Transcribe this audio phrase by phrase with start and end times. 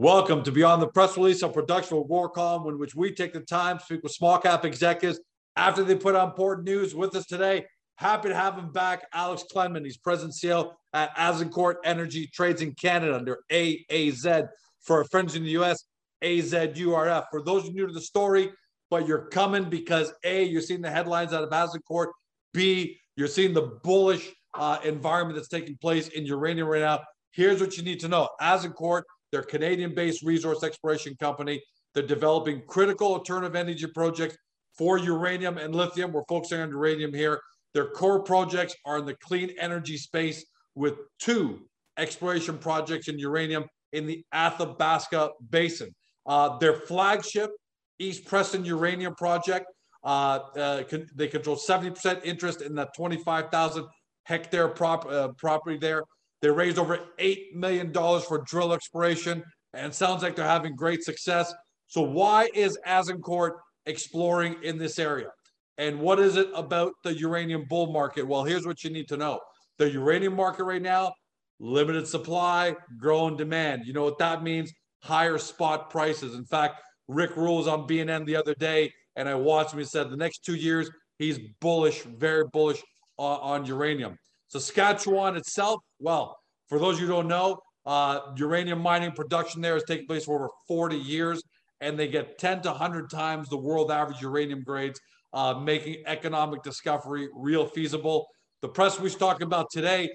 [0.00, 3.40] Welcome to Beyond the Press Release, a production of Agoracom, in which we take the
[3.40, 5.18] time to speak with small cap executives
[5.56, 6.94] after they put out important news.
[6.94, 7.66] With us today,
[7.96, 9.84] happy to have him back, Alex Klenman.
[9.84, 14.46] He's president CEO at Azincourt Energy Trades in Canada under AAZ.
[14.82, 15.82] For our friends in the US,
[16.22, 17.24] AZURF.
[17.32, 18.52] For those new to the story,
[18.90, 22.12] but you're coming because A, you're seeing the headlines out of Azincourt.
[22.54, 27.00] B, you're seeing the bullish uh, environment that's taking place in uranium right now.
[27.32, 31.62] Here's what you need to know Azincourt they're Canadian-based resource exploration company.
[31.94, 34.36] They're developing critical alternative energy projects
[34.76, 36.12] for uranium and lithium.
[36.12, 37.40] We're focusing on uranium here.
[37.74, 41.60] Their core projects are in the clean energy space with two
[41.98, 45.94] exploration projects in uranium in the Athabasca Basin.
[46.26, 47.50] Uh, their flagship
[47.98, 49.66] East Preston Uranium Project,
[50.04, 53.86] uh, uh, con they control 70% interest in that 25,000
[54.24, 56.02] hectare prop uh, property there.
[56.40, 59.42] They raised over $8 million for drill exploration,
[59.74, 61.52] and sounds like they're having great success.
[61.88, 63.52] So, why is Azincourt
[63.86, 65.30] exploring in this area?
[65.78, 68.26] And what is it about the uranium bull market?
[68.26, 69.40] Well, here's what you need to know
[69.78, 71.12] the uranium market right now,
[71.60, 73.86] limited supply, growing demand.
[73.86, 74.72] You know what that means?
[75.02, 76.34] Higher spot prices.
[76.34, 79.78] In fact, Rick Rule was on BNN the other day, and I watched him.
[79.78, 82.82] He said the next two years, he's bullish, very bullish
[83.16, 84.18] on, on uranium.
[84.48, 89.74] Saskatchewan itself, well, for those of you who don't know, uh, uranium mining production there
[89.74, 91.42] has taken place for over 40 years,
[91.80, 95.00] and they get 10 to 100 times the world average uranium grades,
[95.32, 98.26] uh, making economic discovery real feasible.
[98.62, 100.10] The press we're talking about today,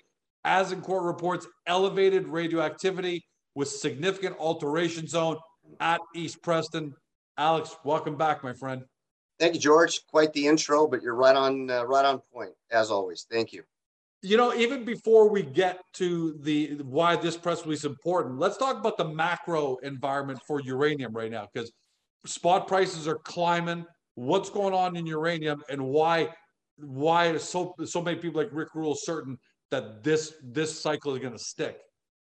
[0.46, 3.24] Azincourt reports elevated radioactivity
[3.56, 5.38] with significant alteration zone
[5.80, 6.94] at East Preston.
[7.38, 8.84] Alex, welcome back, my friend.
[9.40, 10.06] Thank you, George.
[10.08, 13.26] Quite the intro, but you're right on uh, right on point as always.
[13.30, 13.64] Thank you
[14.24, 18.56] you know, even before we get to the why this press release is important, let's
[18.56, 21.72] talk about the macro environment for uranium right now because
[22.26, 23.86] spot prices are climbing.
[24.16, 26.30] What's going on in uranium and why
[26.78, 29.38] why so so many people like Rick Rule certain
[29.72, 31.80] that this this cycle is going to stick?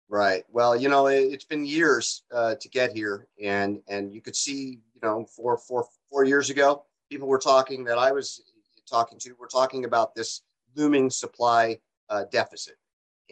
[0.09, 0.44] Right.
[0.50, 4.37] Well, you know, it, has been years uh, to get here, and and you could
[4.37, 8.43] see, you know, four four four years ago, people were talking that I was
[8.91, 10.43] talking to were talking about this
[10.76, 11.78] looming supply
[12.10, 12.74] uh, deficit.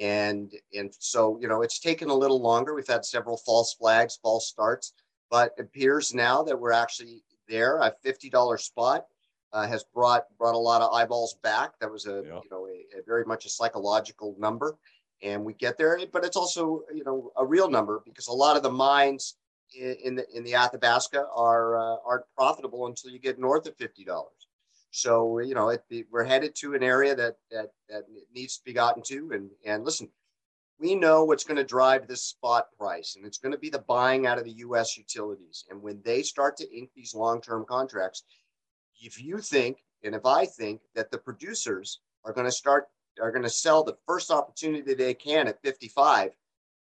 [0.00, 2.75] And, and so, you know, it's taken a little longer.
[2.75, 4.94] We've had several false flags, false starts,
[5.30, 7.78] but it appears now that we're actually there.
[7.78, 9.06] A $50 spot
[9.53, 11.78] uh, has brought, brought a lot of eyeballs back.
[11.80, 12.41] That was a, yeah.
[12.42, 14.78] you know, a, a very much a psychological number
[15.22, 18.56] and we get there, but it's also, you know, a real number because a lot
[18.56, 19.36] of the mines
[19.78, 23.76] in, in the, in the Athabasca are, uh, aren't profitable until you get north of
[23.76, 24.06] $50.
[24.92, 28.64] So you know, it, it, we're headed to an area that that that needs to
[28.64, 29.32] be gotten to.
[29.32, 30.08] And and listen,
[30.78, 33.78] we know what's going to drive this spot price, and it's going to be the
[33.80, 34.97] buying out of the U.S.
[34.97, 35.64] utilities.
[35.70, 38.25] And when they start to ink these long-term contracts,
[39.00, 42.88] if you think and if I think that the producers are going to start
[43.20, 46.32] are going to sell the first opportunity they can at 55,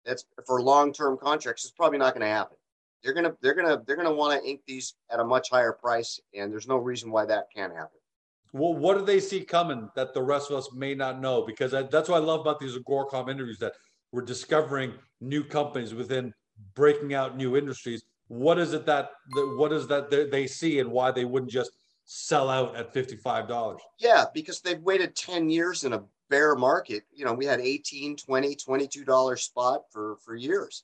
[0.03, 1.63] that's for long-term contracts.
[1.63, 2.57] It's probably not going to happen
[3.03, 6.19] they're gonna they're gonna they're gonna want to ink these at a much higher price,
[6.33, 7.98] and there's no reason why that can't happen.
[8.51, 11.43] Well, what do they see coming that the rest of us may not know?
[11.45, 13.73] Because that's what I love about these Agoracom interviews that
[14.11, 16.33] we're discovering new companies within
[16.73, 18.03] breaking out new industries.
[18.27, 21.71] What is it that, what is that they see and why they wouldn't just
[22.05, 23.77] sell out at $55?
[23.99, 27.03] Yeah, because they've waited 10 years in a bear market.
[27.13, 30.83] You know, we had 18, 20, $22 spot for, for years.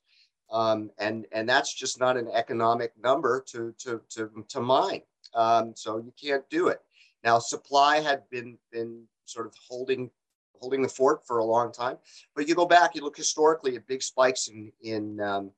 [0.52, 5.02] Um, and, and that's just not an economic number to, to, to, to mine.
[5.34, 6.80] Um, so you can't do it.
[7.26, 10.12] Now, supply had been been sort of holding
[10.54, 11.98] holding the fort for a long time,
[12.36, 15.52] but you go back, you look historically at big spikes in in um,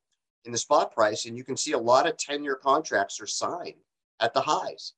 [0.46, 3.28] in the spot price, and you can see a lot of ten year contracts are
[3.28, 3.76] signed
[4.22, 4.94] at the highs.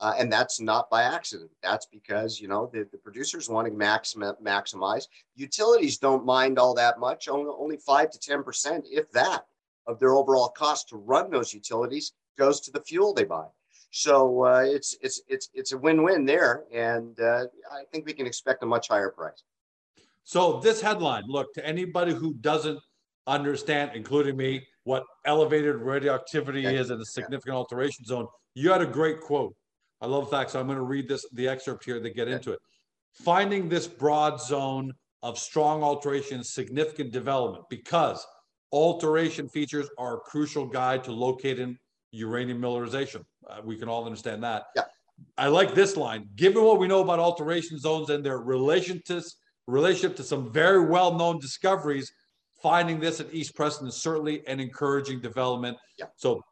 [0.00, 1.50] Uh, and that's not by accident.
[1.62, 5.06] That's because you know the, the producers want to maxim- maximize.
[5.36, 7.28] Utilities don't mind all that much.
[7.28, 9.46] Only, only five to ten percent, if that,
[9.86, 13.46] of their overall cost to run those utilities goes to the fuel they buy.
[13.96, 18.26] So uh, it's it's it's it's a win-win there, and uh, I think we can
[18.26, 19.44] expect a much higher price.
[20.24, 22.80] So this headline, look to anybody who doesn't
[23.28, 28.26] understand, including me, what elevated radioactivity is in a significant alteration zone.
[28.54, 29.54] You had a great quote.
[30.00, 30.50] I love that.
[30.50, 32.58] So I'm going to read this the excerpt here to get into it.
[33.12, 34.92] Finding this broad zone
[35.22, 38.26] of strong alteration, significant development, because
[38.72, 41.78] alteration features are a crucial guide to locating
[42.14, 43.24] uranium mineralization.
[43.48, 44.64] Uh, we can all understand that.
[44.76, 44.82] Yeah.
[45.36, 46.28] I like this line.
[46.36, 49.22] Given what we know about alteration zones and their relation to,
[49.66, 52.12] relationship to some very well-known discoveries,
[52.62, 55.76] finding this at East Preston is certainly an encouraging development.
[55.98, 56.06] Yeah.
[56.16, 56.42] So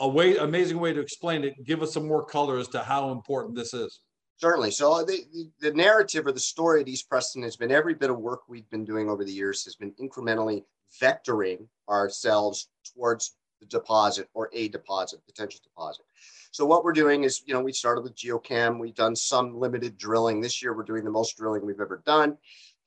[0.00, 1.54] a way, amazing way to explain it.
[1.64, 4.00] Give us some more color as to how important this is.
[4.38, 4.72] Certainly.
[4.72, 8.10] So the, the, the narrative or the story at East Preston has been every bit
[8.10, 10.64] of work we've been doing over the years has been incrementally
[11.00, 13.36] vectoring ourselves towards
[13.66, 16.04] deposit or a deposit, potential deposit.
[16.50, 18.78] So what we're doing is, you know, we started with geochem.
[18.78, 20.40] We've done some limited drilling.
[20.40, 22.36] This year, we're doing the most drilling we've ever done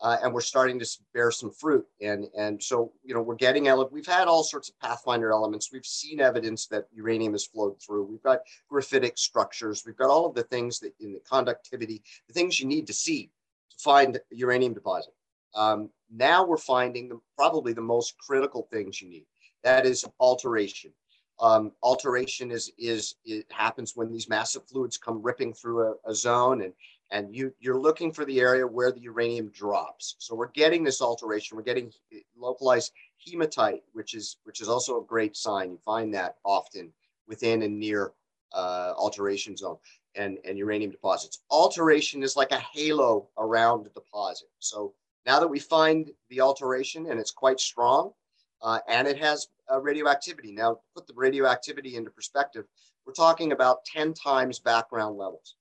[0.01, 1.85] uh, and we're starting to bear some fruit.
[2.01, 5.71] And and so you know we're getting out we've had all sorts of pathfinder elements.
[5.71, 8.03] We've seen evidence that uranium has flowed through.
[8.03, 8.41] We've got
[8.71, 9.83] graphitic structures.
[9.85, 12.93] We've got all of the things that in the conductivity, the things you need to
[12.93, 13.31] see
[13.71, 15.13] to find uranium deposit.
[15.55, 19.25] Um, now we're finding the, probably the most critical things you need.
[19.65, 20.91] That is alteration.
[21.39, 26.13] Um, alteration is is it happens when these massive fluids come ripping through a, a
[26.13, 26.71] zone and
[27.11, 30.15] and you, you're looking for the area where the uranium drops.
[30.19, 31.57] So we're getting this alteration.
[31.57, 31.91] We're getting
[32.37, 35.71] localized hematite, which is which is also a great sign.
[35.71, 36.93] You find that often
[37.27, 38.13] within and near
[38.53, 39.77] uh, alteration zone
[40.13, 41.39] and, and uranium deposits.
[41.49, 44.47] Alteration is like a halo around the deposit.
[44.59, 44.93] So
[45.25, 48.11] now that we find the alteration and it's quite strong
[48.61, 50.51] uh, and it has uh, radioactivity.
[50.51, 52.65] Now put the radioactivity into perspective.
[53.05, 55.55] We're talking about 10 times background levels.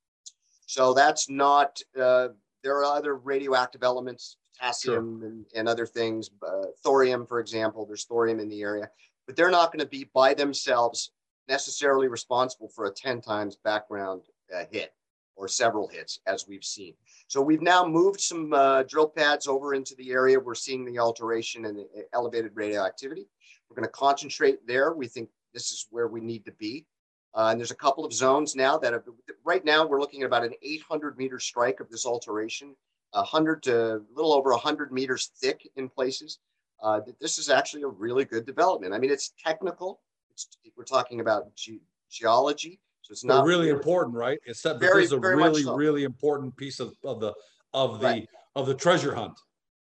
[0.66, 2.28] So that's not, uh,
[2.62, 5.28] there are other radioactive elements, potassium sure.
[5.28, 8.88] and, and other things, uh, thorium, for example, there's thorium in the area,
[9.26, 11.10] but they're not going to be by themselves
[11.48, 14.22] necessarily responsible for a 10 times background
[14.54, 14.94] uh, hit
[15.36, 16.94] or several hits, as we've seen.
[17.28, 20.38] So we've now moved some uh, drill pads over into the area.
[20.38, 23.26] We're seeing the alteration and the uh, elevated radioactivity.
[23.68, 24.92] We're going to concentrate there.
[24.92, 26.86] We think this is where we need to be.
[27.34, 29.02] Uh, and there's a couple of zones now that have,
[29.44, 32.76] right now we're looking at about an 800 meter strike of this alteration,
[33.10, 36.38] 100 to a little over 100 meters thick in places.
[36.82, 38.92] Uh, this is actually a really good development.
[38.92, 40.00] I mean, it's technical.
[40.30, 41.80] It's, we're talking about ge
[42.10, 44.38] geology, so it's not really important, right?
[44.46, 45.74] It's that very, this is a really, so.
[45.74, 47.34] really important piece of, of the
[47.74, 48.28] of the right.
[48.56, 49.38] of the treasure hunt.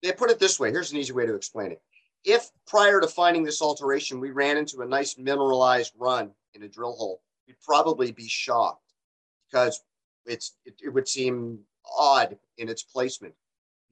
[0.03, 0.69] They put it this way.
[0.69, 1.81] Here's an easy way to explain it.
[2.25, 6.67] If prior to finding this alteration, we ran into a nice mineralized run in a
[6.67, 8.91] drill hole, we'd probably be shocked
[9.49, 9.81] because
[10.25, 11.59] it's it, it, would seem
[11.97, 13.33] odd in its placement.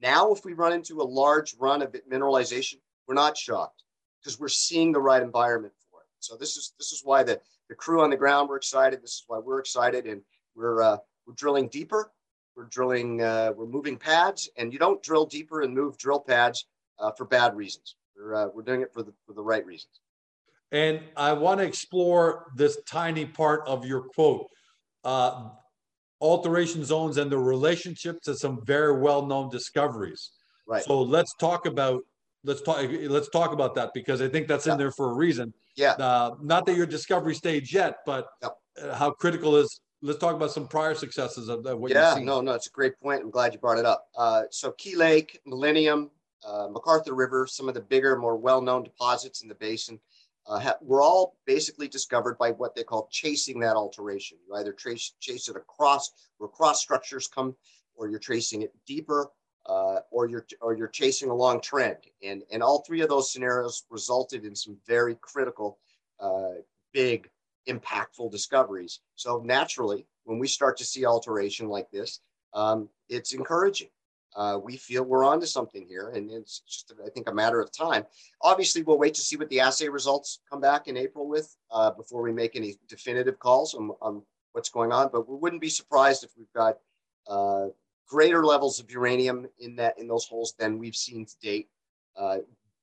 [0.02, 2.76] Now, if we run into a large run of mineralization,
[3.08, 3.84] we're not shocked
[4.20, 6.08] because we're seeing the right environment for it.
[6.18, 9.02] So this is this is why the the crew on the ground were excited.
[9.02, 10.22] This is why we're excited, and
[10.54, 10.96] we're uh,
[11.26, 12.12] we're drilling deeper.
[12.56, 13.22] We're drilling.
[13.22, 16.66] Uh, we're moving pads, and you don't drill deeper and move drill pads
[16.98, 17.96] uh, for bad reasons.
[18.16, 20.00] We're uh, we're doing it for the for the right reasons.
[20.72, 24.48] And I want to explore this tiny part of your quote
[25.04, 25.50] uh,
[26.20, 30.30] alteration zones and the relationship to some very well known discoveries.
[30.66, 30.82] Right.
[30.82, 32.02] So let's talk about
[32.44, 34.72] let's talk let's talk about that because I think that's yeah.
[34.72, 35.52] in there for a reason.
[35.76, 35.92] Yeah.
[35.92, 38.56] Uh, not that you're discovery stage yet, but yep.
[38.94, 39.80] how critical is.
[40.02, 42.26] Let's talk about some prior successes of, of what yeah, you've seen.
[42.26, 43.22] no, no, it's a great point.
[43.22, 44.08] I'm glad you brought it up.
[44.14, 46.10] Uh, so Key Lake, Millennium,
[46.46, 49.98] uh, McArthur River, some of the bigger, more well-known deposits in the basin
[50.46, 54.36] uh, were all basically discovered by what they call chasing that alteration.
[54.46, 57.56] You either trace, chase it across where cross structures come,
[57.94, 59.30] or you're tracing it deeper,
[59.66, 61.98] uh, or you're or you're chasing a long trend.
[62.22, 65.78] And and all three of those scenarios resulted in some very critical,
[66.20, 66.60] uh,
[66.92, 67.28] big,
[67.68, 69.00] impactful discoveries.
[69.14, 72.20] So naturally, when we start to see alteration like this,
[72.52, 73.88] um, it's encouraging
[74.36, 77.70] uh, we feel we're onto something here, and it's just I think a matter of
[77.72, 78.04] time.
[78.42, 81.90] Obviously, we'll wait to see what the assay results come back in April with uh,
[81.92, 85.10] before we make any definitive calls on, on, what's going on.
[85.12, 86.78] But we wouldn't be surprised if we've got
[87.28, 87.66] uh,
[88.08, 91.68] greater levels of uranium in that in those holes than we've seen to date.
[92.16, 92.38] Uh,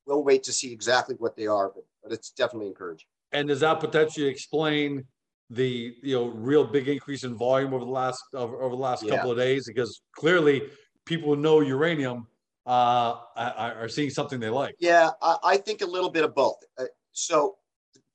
[0.06, 3.08] we'll wait to see exactly what they are, but, but it's definitely encouraging.
[3.32, 5.06] And does that potentially explain
[5.50, 9.04] the you know real big increase in volume over the last over, over the last
[9.04, 9.16] yeah.
[9.16, 9.68] couple of days?
[9.68, 10.64] Because clearly
[11.06, 12.28] people who know uranium
[12.66, 14.76] uh, are seeing something they like.
[14.80, 16.58] Yeah, I, I think a little bit of both.
[16.78, 17.56] Uh, so,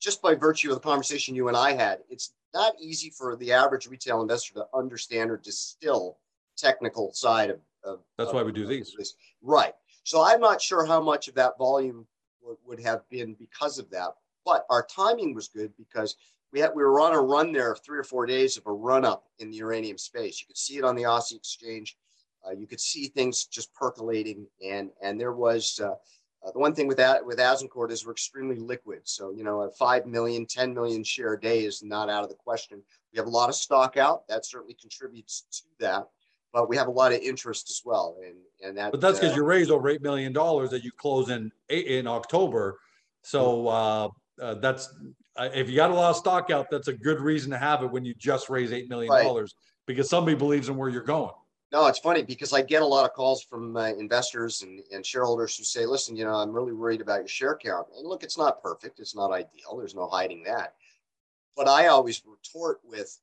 [0.00, 3.52] just by virtue of the conversation you and I had, it's not easy for the
[3.52, 6.18] average retail investor to understand or distill
[6.56, 7.60] technical side of.
[7.84, 8.94] of That's of, why we do these.
[8.96, 9.14] This.
[9.42, 9.72] Right.
[10.04, 12.06] So I'm not sure how much of that volume
[12.42, 14.10] would, would have been because of that,
[14.44, 16.16] but our timing was good because
[16.52, 19.04] we had we were on a run there three or four days of a run
[19.04, 20.40] up in the uranium space.
[20.40, 21.96] You could see it on the Aussie exchange.
[22.46, 25.94] Uh, you could see things just percolating, and and there was uh,
[26.46, 29.00] uh, the one thing with that with Azincourt is we're extremely liquid.
[29.04, 32.36] So you know, a 5 million, 10 million share day is not out of the
[32.36, 32.82] question.
[33.12, 34.28] We have a lot of stock out.
[34.28, 36.08] That certainly contributes to that.
[36.53, 38.17] But we have a lot of interest as well.
[38.25, 38.93] And and that.
[38.93, 42.07] But that's because uh, you raised over eight million dollars that you close in in
[42.07, 42.79] October.
[43.23, 44.09] So uh,
[44.41, 44.95] uh, that's
[45.37, 47.83] uh, if you got a lot of stock out, that's a good reason to have
[47.83, 49.87] it when you just raise eight million dollars right.
[49.87, 51.33] because somebody believes in where you're going.
[51.73, 55.05] No, it's funny because I get a lot of calls from uh, investors and, and
[55.05, 57.88] shareholders who say, listen, you know, I'm really worried about your share count.
[57.99, 59.00] And look, it's not perfect.
[59.00, 59.76] It's not ideal.
[59.76, 60.75] There's no hiding that.
[61.57, 63.19] But I always retort with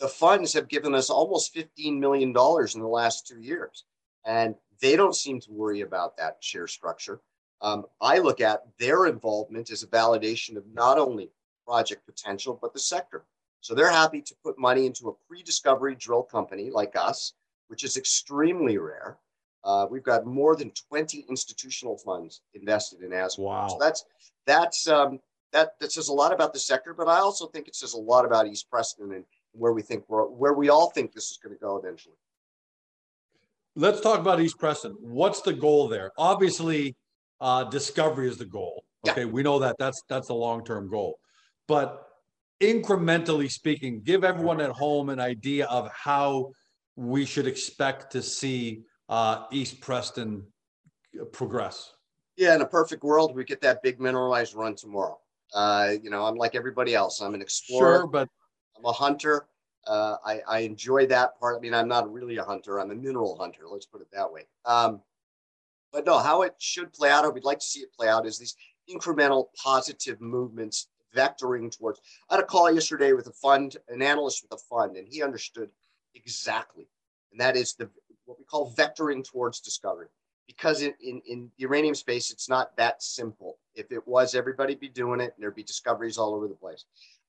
[0.00, 3.84] the funds have given us almost $15 million in the last two years.
[4.24, 7.20] And they don't seem to worry about that share structure.
[7.62, 11.30] Um, I look at their involvement as a validation of not only
[11.66, 13.24] project potential, but the sector.
[13.60, 17.34] So they're happy to put money into a pre discovery drill company like us
[17.70, 19.16] which is extremely rare.
[19.62, 23.44] Uh, we've got more than 20 institutional funds invested in Aspen.
[23.44, 23.68] Wow.
[23.68, 24.04] So that's
[24.44, 25.20] that's um,
[25.52, 27.98] that that says a lot about the sector, but I also think it says a
[27.98, 31.38] lot about East Preston and where we think we're where we all think this is
[31.42, 32.16] going to go eventually.
[33.76, 34.96] Let's talk about East Preston.
[35.00, 36.12] What's the goal there?
[36.18, 36.96] Obviously,
[37.40, 38.84] uh, discovery is the goal.
[39.08, 39.26] Okay, yeah.
[39.26, 41.18] we know that that's that's the long term goal,
[41.66, 42.06] but
[42.60, 46.50] incrementally speaking, give everyone at home an idea of how
[46.96, 50.44] we should expect to see uh, East Preston
[51.32, 51.94] progress?
[52.36, 55.18] Yeah, in a perfect world, we get that big mineralized run tomorrow.
[55.52, 57.20] Uh, you know, I'm like everybody else.
[57.20, 57.98] I'm an explorer.
[58.00, 58.28] Sure, but
[58.80, 59.46] I'm a hunter.
[59.86, 61.56] Uh, I, I enjoy that part.
[61.56, 62.80] I mean, I'm not really a hunter.
[62.80, 63.62] I'm a mineral hunter.
[63.70, 64.42] Let's put it that way.
[64.64, 65.00] Um,
[65.92, 68.26] but no, how it should play out, or we'd like to see it play out,
[68.26, 68.56] is these
[68.88, 72.00] incremental positive movements vectoring towards.
[72.28, 75.22] I had a call yesterday with a fund, an analyst with a fund, and he
[75.22, 75.70] understood
[76.14, 76.88] exactly.
[77.32, 77.90] And that is the
[78.24, 80.06] what we call vectoring towards discovery.
[80.46, 83.58] Because in, in, in the uranium space, it's not that simple.
[83.74, 86.84] If it was, everybody'd be doing it and there'd be discoveries all over the place.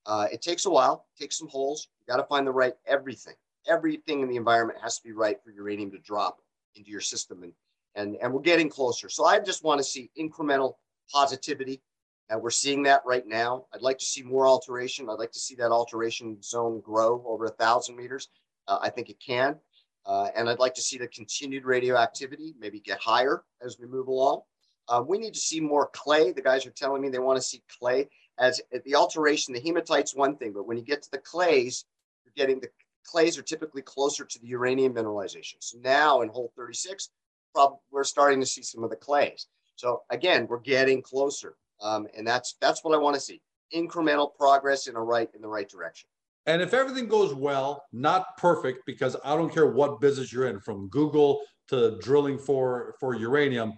[0.05, 1.87] Uh, it takes a while, takes some holes.
[1.99, 3.35] You got to find the right everything.
[3.67, 6.39] Everything in the environment has to be right for uranium to drop
[6.75, 7.43] into your system.
[7.43, 7.53] And,
[7.95, 9.09] and, and we're getting closer.
[9.09, 10.75] So I just want to see incremental
[11.11, 11.81] positivity.
[12.29, 13.65] And we're seeing that right now.
[13.73, 15.09] I'd like to see more alteration.
[15.09, 18.29] I'd like to see that alteration zone grow over a thousand meters.
[18.67, 19.57] Uh, I think it can.
[20.05, 24.07] Uh, and I'd like to see the continued radioactivity maybe get higher as we move
[24.07, 24.41] along.
[24.87, 26.31] Uh, we need to see more clay.
[26.31, 29.53] The guys are telling me they want to see clay as the alteration.
[29.53, 31.85] The hematite's one thing, but when you get to the clays,
[32.25, 32.69] you're getting the
[33.05, 35.55] clays are typically closer to the uranium mineralization.
[35.59, 37.09] So now in hole 36,
[37.53, 39.47] prob- we're starting to see some of the clays.
[39.75, 43.41] So again, we're getting closer, um, and that's that's what I want to see:
[43.75, 46.07] incremental progress in a right in the right direction.
[46.45, 50.59] And if everything goes well, not perfect, because I don't care what business you're in,
[50.59, 53.73] from Google to drilling for for uranium,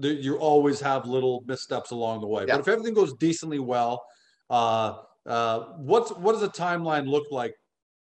[0.00, 2.44] you always have little missteps along the way.
[2.46, 2.54] Yeah.
[2.54, 4.04] But if everything goes decently well,
[4.50, 7.54] uh, uh, what's what does a timeline look like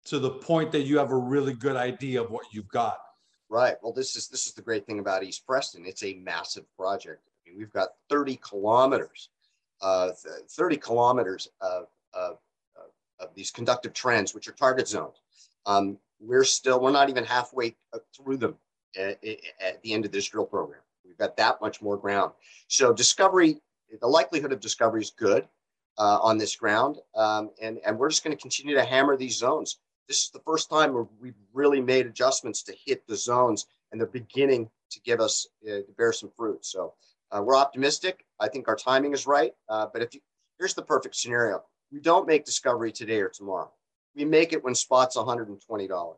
[0.07, 2.99] to the point that you have a really good idea of what you've got?
[3.49, 3.77] Right.
[3.83, 5.85] Well, this is this is the great thing about East Preston.
[5.87, 7.23] It's a massive project.
[7.27, 9.31] I mean, we've got 30 kilometers,
[9.81, 10.11] uh,
[10.51, 12.39] 30 kilometers of, of
[13.21, 15.17] of these conductive trends, which are target zones.
[15.65, 17.77] Um, we're still, we're not even halfway
[18.17, 18.57] through them
[18.97, 19.19] at,
[19.61, 20.81] at, the end of this drill program.
[21.19, 22.33] We've got that much more ground.
[22.69, 23.61] So discovery,
[24.01, 25.47] the likelihood of discovery is good
[25.99, 26.99] uh, on this ground.
[27.15, 29.79] Um, and, and we're just going to continue to hammer these zones.
[30.09, 34.01] This is the first time where we've really made adjustments to hit the zones and
[34.01, 36.65] they're beginning to give us, uh, to bear some fruit.
[36.65, 36.95] So
[37.33, 38.25] uh, we're optimistic.
[38.39, 39.53] I think our timing is right.
[39.69, 40.21] Uh, but if you,
[40.59, 43.71] here's the perfect scenario we don't make discovery today or tomorrow.
[44.17, 46.17] We make it when spot's $120.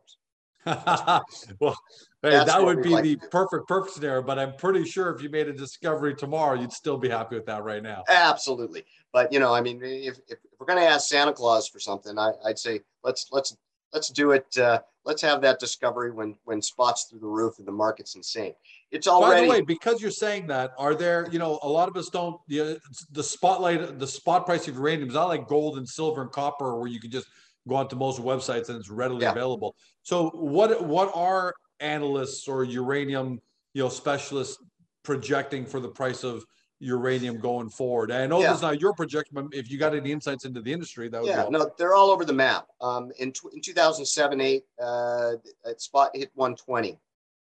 [1.59, 1.77] well,
[2.21, 4.21] hey, that would be like the perfect, perfect scenario.
[4.21, 7.45] But I'm pretty sure if you made a discovery tomorrow, you'd still be happy with
[7.45, 8.03] that right now.
[8.09, 8.83] Absolutely.
[9.13, 12.17] But you know, I mean, if, if we're going to ask Santa Claus for something,
[12.19, 13.55] I, would say let's let's
[13.93, 14.45] let's do it.
[14.57, 18.53] Uh, let's have that discovery when when spots through the roof and the market's insane.
[18.91, 19.41] It's already.
[19.41, 21.27] By the way, because you're saying that, are there?
[21.31, 22.39] You know, a lot of us don't.
[22.47, 22.79] The
[23.11, 26.75] the spotlight, the spot price of uranium is not like gold and silver and copper,
[26.77, 27.27] where you can just
[27.69, 29.31] go onto most websites and it's readily yeah.
[29.31, 29.75] available.
[30.03, 33.39] So, what what are analysts or uranium
[33.73, 34.57] you know specialists
[35.03, 36.43] projecting for the price of
[36.79, 38.11] uranium going forward?
[38.11, 38.49] And I know yeah.
[38.49, 41.21] this is not your projection, but if you got any insights into the industry, that
[41.21, 42.67] would yeah, no, they're all over the map.
[42.81, 45.33] Um, in, in 2007, eight, uh,
[45.77, 46.97] spot hit 120.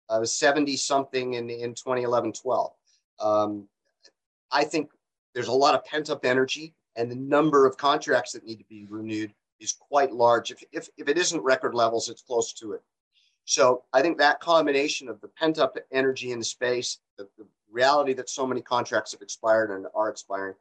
[0.09, 2.71] I was 70 something in, in 2011, 12.
[3.21, 3.67] Um,
[4.51, 4.91] I think
[5.33, 8.65] there's a lot of pent up energy and the number of contracts that need to
[8.65, 10.51] be renewed is quite large.
[10.51, 12.81] If, if, if it isn't record levels, it's close to it.
[13.45, 17.45] So I think that combination of the pent up energy in the space, the, the
[17.71, 20.55] reality that so many contracts have expired and are expiring,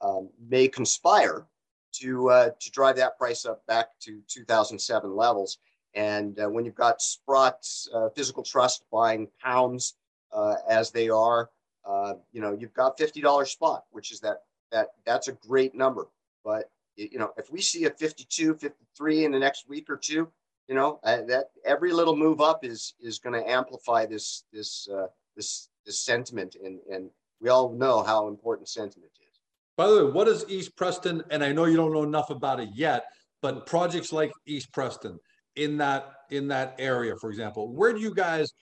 [0.00, 1.46] um, may conspire
[1.92, 5.58] to uh, to drive that price up back to 2007 levels.
[5.94, 9.94] And uh, when you've got Sprott uh, Physical Trust buying pounds
[10.30, 11.48] uh, as they are,
[11.86, 16.08] uh, you know, you've got $50 spot, which is that, that that's a great number.
[16.44, 20.28] But, you know, if we see a 52, 53 in the next week or two,
[20.68, 24.88] you know, uh, that every little move up is, is going to amplify this, this,
[24.92, 26.56] uh, this, this sentiment.
[26.62, 27.10] And, and
[27.40, 29.40] we all know how important sentiment is.
[29.76, 31.22] By the way, what is East Preston?
[31.30, 33.04] And I know you don't know enough about it yet,
[33.42, 35.18] but projects like East Preston
[35.54, 38.52] in that in that area, for example, where do you guys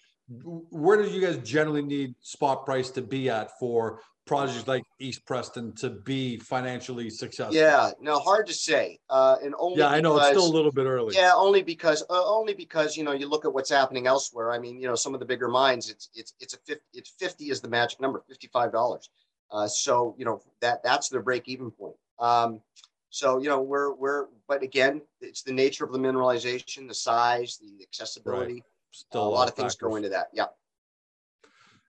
[0.43, 5.25] where do you guys generally need spot price to be at for projects like East
[5.27, 7.55] Preston to be financially successful?
[7.55, 8.99] Yeah, no, hard to say.
[9.11, 11.15] Uh, and only yeah, I know it's still a little bit early.
[11.15, 14.53] Yeah, only because uh, only because you know you look at what's happening elsewhere.
[14.53, 17.11] I mean, you know, some of the bigger mines, it's it's it's a 50, it's
[17.11, 19.11] fifty is the magic number, fifty five dollars.
[19.51, 21.97] Uh, so you know that that's their break even point.
[22.19, 22.61] Um,
[23.11, 27.59] so you know we're we're but again, it's the nature of the mineralization, the size,
[27.59, 28.55] the accessibility.
[28.55, 28.63] Right.
[28.91, 30.29] Still uh, a lot of things go into that.
[30.33, 30.47] Yeah.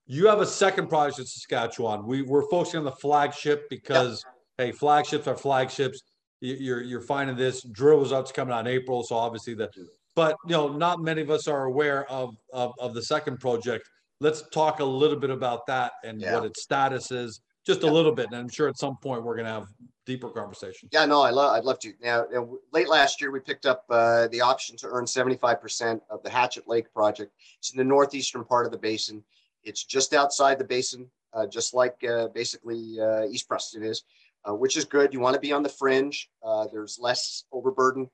[0.08, 2.06] You have a second project in Saskatchewan.
[2.06, 4.24] We we're focusing on the flagship because
[4.58, 6.02] hey, flagships are flagships.
[6.42, 9.70] You're you're finding this drill results coming out in April, so obviously the.
[10.16, 13.90] But you know, not many of us are aware of of, of the second project.
[14.22, 16.36] Let's talk a little bit about that and yeah.
[16.36, 18.28] what its status is, just a little bit.
[18.28, 19.68] And I'm sure at some point we're going to have
[20.06, 20.88] deeper conversation.
[20.94, 21.54] Yeah, no, I love.
[21.54, 21.94] I'd love to.
[22.02, 22.26] Now,
[22.72, 26.68] late last year, we picked up uh, the option to earn 75% of the Hatchet
[26.68, 27.34] Lake project.
[27.60, 29.24] It's in the northeastern part of the basin.
[29.66, 34.04] It's just outside the basin, uh, just like uh, basically uh, East Preston is,
[34.48, 35.14] uh, which is good.
[35.14, 36.30] You want to be on the fringe.
[36.44, 38.10] Uh, there's less overburden,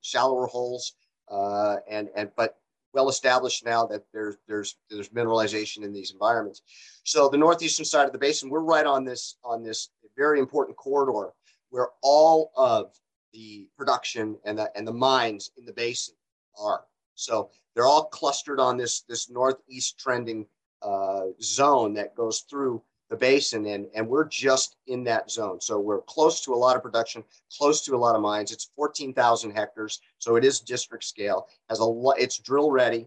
[0.00, 0.94] shallower holes,
[1.30, 2.58] and and but
[2.92, 6.62] well established now that there's there's there's mineralization in these environments.
[7.04, 10.76] So the northeastern side of the basin, we're right on this on this very important
[10.76, 11.32] corridor
[11.70, 12.92] where all of
[13.32, 16.14] the production and the and the mines in the basin
[16.58, 16.84] are.
[17.14, 20.46] So they're all clustered on this this northeast trending
[20.84, 25.60] uh, zone that goes through the basin and, and we're just in that zone.
[25.60, 27.22] So we're close to a lot of production,
[27.58, 28.50] close to a lot of mines.
[28.52, 30.00] It's 14,000 hectares.
[30.18, 33.06] So it is district scale has a lot, it's drill ready.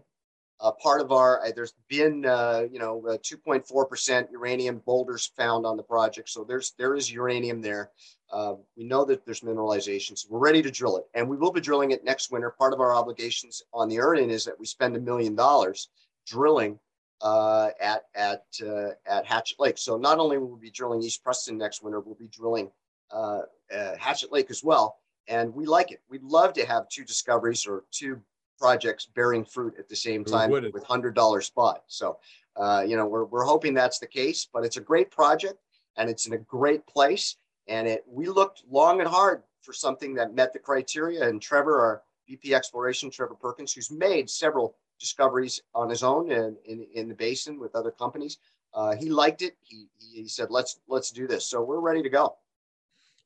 [0.60, 5.66] Uh, part of our, uh, there's been, uh, you know, 2.4% uh, uranium boulders found
[5.66, 6.30] on the project.
[6.30, 7.90] So there's, there is uranium there.
[8.32, 10.16] Uh, we know that there's mineralization.
[10.16, 12.54] So we're ready to drill it and we will be drilling it next winter.
[12.56, 15.88] Part of our obligations on the earning is that we spend a million dollars
[16.26, 16.78] drilling
[17.22, 19.78] uh, at at uh, at Hatchet Lake.
[19.78, 22.70] So not only will we be drilling East Preston next winter, we'll be drilling
[23.10, 23.40] uh,
[23.74, 24.98] uh, Hatchet Lake as well.
[25.28, 26.00] And we like it.
[26.08, 28.20] We'd love to have two discoveries or two
[28.58, 31.82] projects bearing fruit at the same time with hundred dollar spot.
[31.88, 32.18] So
[32.56, 34.48] uh, you know we're we're hoping that's the case.
[34.52, 35.58] But it's a great project
[35.96, 37.36] and it's in a great place.
[37.68, 41.28] And it we looked long and hard for something that met the criteria.
[41.28, 46.56] And Trevor, our VP Exploration, Trevor Perkins, who's made several discoveries on his own and
[46.64, 48.38] in, in the basin with other companies.
[48.74, 49.56] Uh, he liked it.
[49.62, 51.46] He, he said, let's, let's do this.
[51.46, 52.36] So we're ready to go.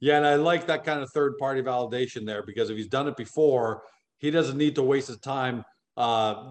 [0.00, 0.16] Yeah.
[0.16, 3.16] And I like that kind of third party validation there because if he's done it
[3.16, 3.82] before,
[4.18, 5.64] he doesn't need to waste his time
[5.96, 6.50] uh,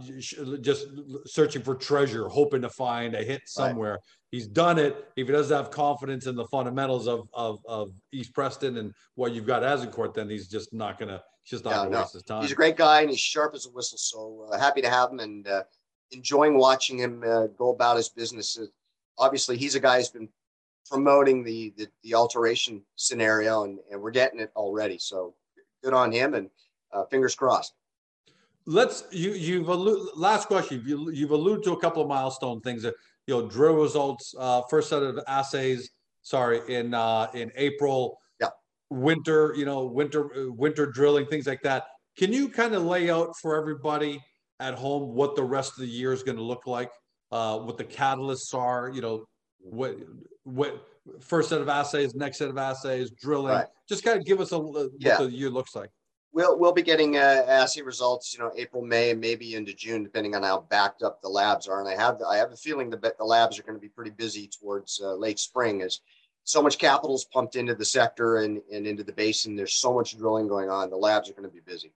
[0.62, 0.88] just
[1.26, 3.94] searching for treasure, hoping to find a hit somewhere.
[3.94, 4.00] Right.
[4.32, 5.08] He's done it.
[5.16, 9.34] If he doesn't have confidence in the fundamentals of, of, of East Preston and what
[9.34, 12.00] you've got Azincourt, then he's just not going to just not yeah, no.
[12.02, 12.42] waste his time.
[12.42, 13.98] He's a great guy and he's sharp as a whistle.
[13.98, 15.64] So uh, happy to have him and uh,
[16.12, 18.58] enjoying watching him uh, go about his business.
[18.58, 18.66] Uh,
[19.18, 20.30] obviously, he's a guy who's been
[20.90, 24.98] promoting the the, the alteration scenario, and, and we're getting it already.
[25.00, 25.34] So
[25.84, 26.50] good on him, and
[26.94, 27.74] uh, fingers crossed.
[28.66, 30.84] Let's you you've alluded, last question.
[30.86, 32.94] You, you've alluded to a couple of milestone things that
[33.26, 35.90] you know drill results, uh, first set of assays.
[36.22, 36.94] Sorry, in
[37.34, 38.20] in April
[38.90, 41.86] winter, you know, winter winter drilling, things like that.
[42.18, 44.22] Can you kind of lay out for everybody
[44.60, 46.92] at home what the rest of the year is going to look like?
[47.32, 49.26] Uh, what the catalysts are, you know,
[49.60, 49.96] what
[50.44, 50.84] what
[51.22, 53.54] first set of assays, next set of assays, drilling.
[53.54, 53.68] Right.
[53.88, 55.18] Just kind of give us a what yeah.
[55.18, 55.90] the year looks like.
[56.32, 60.04] We'll we'll be getting uh, assay results, you know, April, May, and maybe into June,
[60.04, 61.80] depending on how backed up the labs are.
[61.80, 64.12] And I have I have a feeling that the labs are going to be pretty
[64.12, 66.02] busy towards uh, late spring as
[66.50, 69.56] so much capital is pumped into the sector and, and into the basin.
[69.56, 70.90] There's so much drilling going on.
[70.90, 71.94] The labs are going to be busy.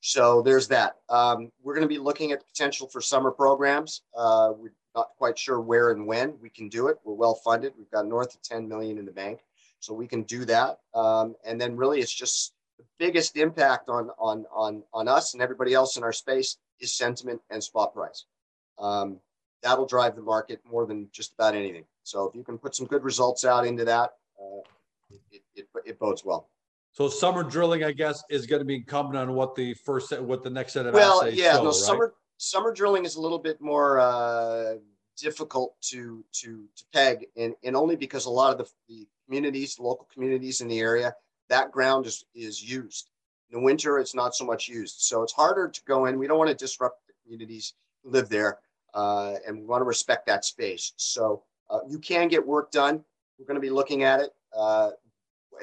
[0.00, 0.96] So there's that.
[1.08, 4.02] Um, we're going to be looking at potential for summer programs.
[4.16, 6.98] Uh, we're not quite sure where and when we can do it.
[7.04, 7.74] We're well funded.
[7.78, 9.38] We've got north of 10 million in the bank,
[9.78, 10.80] so we can do that.
[10.94, 15.42] Um, and then really, it's just the biggest impact on on on on us and
[15.42, 18.24] everybody else in our space is sentiment and spot price.
[18.80, 19.20] Um,
[19.62, 21.84] that'll drive the market more than just about anything.
[22.02, 24.60] So if you can put some good results out into that, uh,
[25.30, 26.48] it, it, it bodes well.
[26.92, 30.22] So summer drilling, I guess, is going to be incumbent on what the first set,
[30.22, 31.74] what the next set of well, yeah, show, no, right?
[31.74, 34.74] summer summer drilling is a little bit more uh,
[35.16, 39.78] difficult to to to peg, and and only because a lot of the, the communities,
[39.78, 41.14] local communities in the area,
[41.48, 43.08] that ground is is used.
[43.50, 46.18] In the winter, it's not so much used, so it's harder to go in.
[46.18, 48.58] We don't want to disrupt the communities who live there,
[48.92, 50.92] uh, and we want to respect that space.
[50.96, 53.02] So uh, you can get work done.
[53.38, 54.30] We're going to be looking at it.
[54.56, 54.90] Uh,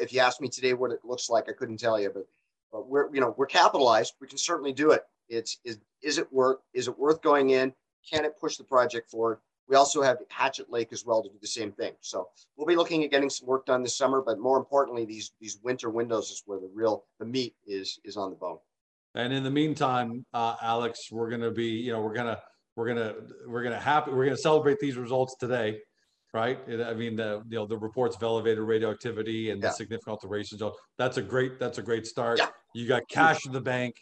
[0.02, 2.28] if you asked me today what it looks like, I couldn't tell you, but,
[2.72, 4.16] but we're you know we're capitalized.
[4.20, 5.04] We can certainly do it.
[5.30, 6.62] It's is is it work?
[6.74, 7.74] Is it worth going in?
[8.12, 9.40] Can it push the project forward?
[9.68, 11.94] We also have Hatchet Lake as well to do the same thing.
[12.02, 15.32] So we'll be looking at getting some work done this summer, but more importantly, these
[15.40, 18.58] these winter windows is where the real the meat is is on the bone.
[19.16, 22.40] And in the meantime, uh, Alex, we're going to be, you know, we're going to,
[22.76, 23.16] we're going to,
[23.48, 25.80] we're going to happy, we're going to celebrate these results today,
[26.34, 26.60] right?
[26.68, 30.62] I mean, the, you know, the reports of elevated radioactivity and the significant alterations.
[30.98, 32.38] That's a great, that's a great start.
[32.40, 32.48] Yeah.
[32.76, 33.96] You got cash in the bank.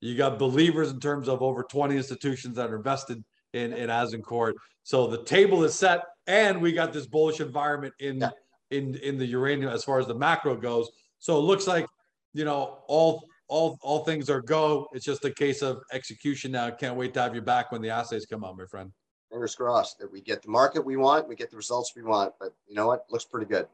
[0.00, 3.22] You got believers in terms of over 20 institutions that are invested
[3.54, 4.54] in, in Azincourt.
[4.82, 8.30] So the table is set and we got this bullish environment in, Yeah.
[8.70, 10.90] in, in the uranium as far as the macro goes.
[11.20, 11.86] So it looks like,
[12.34, 14.88] you know, all, all, all things are go.
[14.92, 16.70] It's just a case of execution now.
[16.70, 18.90] Can't wait to have you back when the assays come out, my friend.
[19.32, 22.34] Fingers crossed that we get the market we want, we get the results we want.
[22.38, 23.06] But you know what?
[23.10, 23.66] Looks pretty good.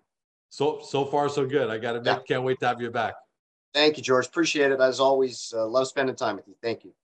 [0.51, 1.69] So, so far, so good.
[1.69, 2.21] I got to Yeah.
[2.21, 3.15] can't wait to have you back.
[3.75, 4.27] Thank you, George.
[4.29, 5.53] Appreciate it as always.
[5.55, 6.55] Uh, love spending time with you.
[6.63, 6.95] Thank you.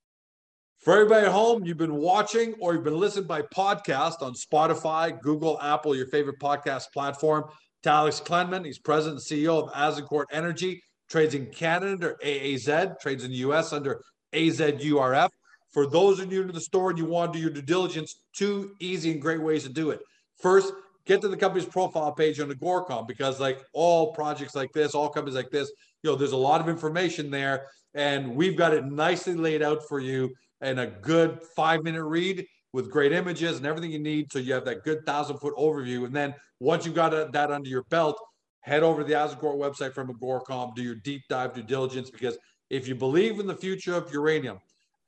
[0.78, 5.20] For everybody at home, you've been watching or you've been listening by podcast on Spotify,
[5.20, 7.44] Google, Apple, your favorite podcast platform.
[7.82, 12.98] To Alex Klenman, he's president and CEO of Azincourt Energy, trades in Canada under AAZ,
[13.00, 14.00] trades in the US under
[14.32, 15.28] AZURF.
[15.74, 18.22] For those of you to the store and you want to do your due diligence,
[18.32, 20.00] two easy and great ways to do it.
[20.40, 20.72] First,
[21.04, 25.08] get to the company's profile page on Agoracom because, like all projects like this, all
[25.08, 25.72] companies like this,
[26.04, 29.80] you know, there's a lot of information there, and we've got it nicely laid out
[29.88, 34.32] for you and a good five minute read with great images and everything you need.
[34.32, 36.06] So you have that good thousand foot overview.
[36.06, 38.16] And then once you've got a- that under your belt,
[38.60, 42.38] head over to the Azincourt website from Agoracom, do your deep dive due diligence because
[42.70, 44.58] if you believe in the future of uranium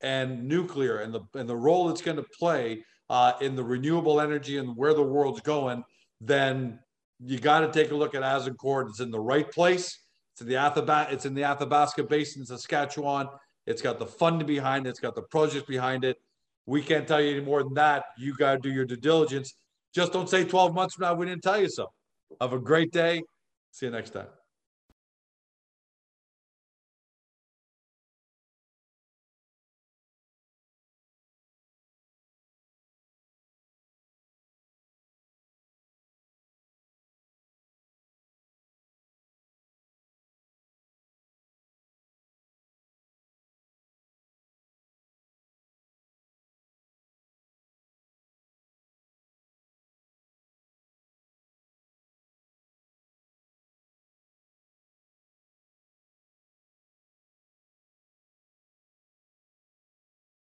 [0.01, 4.21] and nuclear and the and the role it's going to play uh, in the renewable
[4.21, 5.83] energy and where the world's going,
[6.21, 6.79] then
[7.19, 8.89] you got to take a look at Azincourt.
[8.89, 9.99] It's in the right place.
[10.33, 11.13] It's in the Athabasca.
[11.13, 13.27] It's in the Athabasca Basin, Saskatchewan.
[13.65, 14.91] It's got the funding behind it.
[14.91, 16.17] It's got the projects behind it.
[16.65, 18.05] We can't tell you any more than that.
[18.17, 19.55] You got to do your due diligence.
[19.95, 21.91] Just don't say 12 months from now we didn't tell you so.
[22.39, 23.23] Have a great day.
[23.71, 24.36] See you next time.